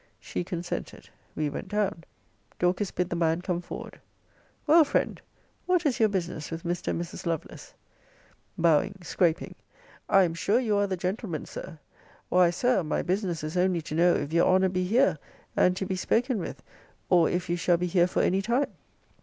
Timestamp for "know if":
13.93-14.33